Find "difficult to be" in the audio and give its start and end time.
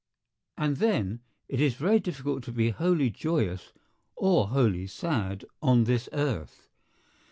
1.99-2.71